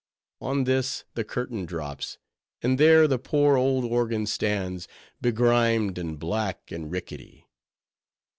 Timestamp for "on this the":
0.41-1.23